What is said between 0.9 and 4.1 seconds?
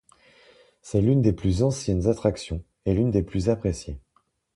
l'une des plus anciennes attractions et l'une des plus appréciées.